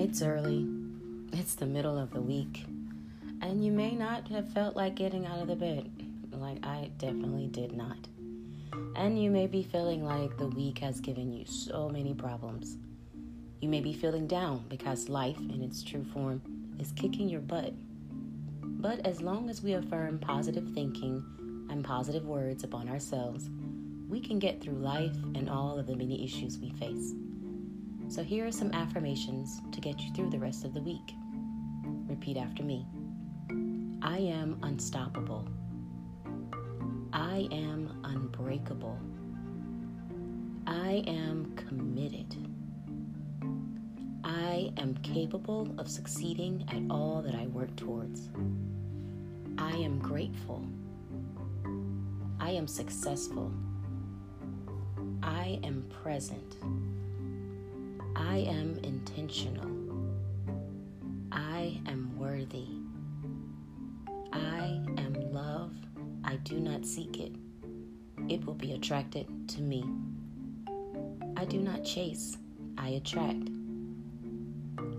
It's 0.00 0.22
early, 0.22 0.64
it's 1.32 1.56
the 1.56 1.66
middle 1.66 1.98
of 1.98 2.12
the 2.12 2.20
week, 2.20 2.64
and 3.42 3.64
you 3.64 3.72
may 3.72 3.96
not 3.96 4.28
have 4.28 4.48
felt 4.52 4.76
like 4.76 4.94
getting 4.94 5.26
out 5.26 5.40
of 5.40 5.48
the 5.48 5.56
bed, 5.56 5.90
like 6.30 6.64
I 6.64 6.92
definitely 6.98 7.48
did 7.48 7.72
not. 7.72 7.98
And 8.94 9.20
you 9.20 9.28
may 9.28 9.48
be 9.48 9.64
feeling 9.64 10.04
like 10.04 10.36
the 10.36 10.46
week 10.46 10.78
has 10.78 11.00
given 11.00 11.32
you 11.32 11.44
so 11.46 11.88
many 11.88 12.14
problems. 12.14 12.76
You 13.60 13.68
may 13.68 13.80
be 13.80 13.92
feeling 13.92 14.28
down 14.28 14.64
because 14.68 15.08
life, 15.08 15.40
in 15.40 15.62
its 15.64 15.82
true 15.82 16.04
form, 16.04 16.42
is 16.78 16.92
kicking 16.92 17.28
your 17.28 17.40
butt. 17.40 17.74
But 18.62 19.04
as 19.04 19.20
long 19.20 19.50
as 19.50 19.64
we 19.64 19.72
affirm 19.72 20.20
positive 20.20 20.70
thinking 20.74 21.24
and 21.70 21.84
positive 21.84 22.24
words 22.24 22.62
upon 22.62 22.88
ourselves, 22.88 23.50
we 24.08 24.20
can 24.20 24.38
get 24.38 24.60
through 24.60 24.78
life 24.78 25.16
and 25.34 25.50
all 25.50 25.78
of 25.78 25.86
the 25.86 25.94
many 25.94 26.24
issues 26.24 26.58
we 26.58 26.70
face. 26.70 27.12
So 28.08 28.22
here 28.22 28.46
are 28.46 28.52
some 28.52 28.72
affirmations 28.72 29.60
to 29.70 29.80
get 29.80 30.00
you 30.00 30.14
through 30.14 30.30
the 30.30 30.38
rest 30.38 30.64
of 30.64 30.72
the 30.72 30.80
week. 30.80 31.12
Repeat 32.08 32.38
after 32.38 32.62
me 32.62 32.86
I 34.00 34.18
am 34.18 34.58
unstoppable. 34.62 35.46
I 37.12 37.48
am 37.52 38.00
unbreakable. 38.04 38.98
I 40.66 41.02
am 41.06 41.52
committed. 41.56 42.34
I 44.24 44.72
am 44.78 44.94
capable 45.02 45.74
of 45.78 45.88
succeeding 45.88 46.64
at 46.68 46.94
all 46.94 47.22
that 47.22 47.34
I 47.34 47.46
work 47.48 47.74
towards. 47.76 48.30
I 49.58 49.72
am 49.72 49.98
grateful. 49.98 50.64
I 52.40 52.50
am 52.50 52.66
successful. 52.66 53.52
I 55.22 55.58
am 55.64 55.84
present. 56.02 56.56
I 58.16 58.38
am 58.38 58.78
intentional. 58.82 59.70
I 61.32 61.80
am 61.86 62.16
worthy. 62.18 62.66
I 64.32 64.80
am 64.98 65.32
love. 65.32 65.72
I 66.24 66.36
do 66.36 66.60
not 66.60 66.84
seek 66.84 67.18
it. 67.18 67.32
It 68.28 68.44
will 68.44 68.54
be 68.54 68.72
attracted 68.72 69.26
to 69.48 69.60
me. 69.62 69.84
I 71.36 71.44
do 71.44 71.58
not 71.58 71.84
chase. 71.84 72.36
I 72.76 72.90
attract. 72.90 73.48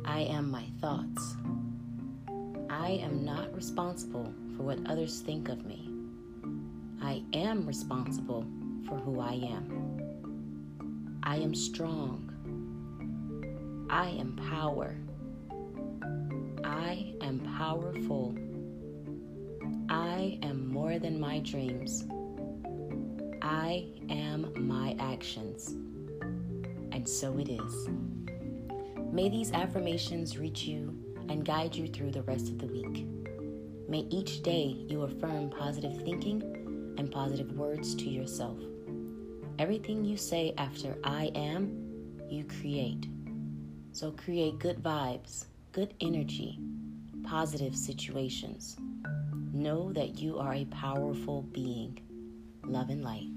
I 0.05 0.21
am 0.21 0.49
my 0.49 0.65
thoughts. 0.81 1.35
I 2.69 2.99
am 3.03 3.23
not 3.23 3.53
responsible 3.53 4.33
for 4.55 4.63
what 4.63 4.79
others 4.87 5.21
think 5.21 5.49
of 5.49 5.65
me. 5.65 5.89
I 7.01 7.23
am 7.33 7.65
responsible 7.65 8.45
for 8.87 8.97
who 8.97 9.19
I 9.19 9.33
am. 9.33 9.98
I 11.29 11.35
am 11.35 11.53
strong. 11.53 12.25
I 13.87 14.09
am 14.09 14.35
power. 14.49 14.95
I 16.63 17.13
am 17.21 17.39
powerful. 17.55 18.35
I 19.91 20.39
am 20.41 20.73
more 20.73 20.97
than 20.97 21.19
my 21.19 21.37
dreams. 21.41 22.07
I 23.43 23.89
am 24.09 24.51
my 24.55 24.95
actions. 24.99 25.75
And 26.91 27.07
so 27.07 27.37
it 27.37 27.49
is. 27.49 27.89
May 29.11 29.29
these 29.29 29.51
affirmations 29.51 30.39
reach 30.39 30.63
you 30.63 30.97
and 31.29 31.45
guide 31.45 31.75
you 31.75 31.87
through 31.87 32.09
the 32.09 32.23
rest 32.23 32.47
of 32.47 32.57
the 32.57 32.65
week. 32.65 33.05
May 33.87 34.07
each 34.09 34.41
day 34.41 34.83
you 34.87 35.03
affirm 35.03 35.51
positive 35.51 35.95
thinking 36.01 36.41
and 36.97 37.11
positive 37.11 37.51
words 37.51 37.93
to 37.97 38.09
yourself. 38.09 38.57
Everything 39.59 40.05
you 40.05 40.15
say 40.15 40.53
after 40.57 40.97
I 41.03 41.33
am, 41.35 42.15
you 42.29 42.45
create. 42.45 43.09
So 43.91 44.11
create 44.11 44.57
good 44.57 44.81
vibes, 44.81 45.47
good 45.73 45.93
energy, 45.99 46.57
positive 47.25 47.75
situations. 47.75 48.77
Know 49.51 49.91
that 49.91 50.17
you 50.17 50.39
are 50.39 50.53
a 50.53 50.63
powerful 50.63 51.41
being. 51.41 51.99
Love 52.63 52.89
and 52.89 53.03
light. 53.03 53.27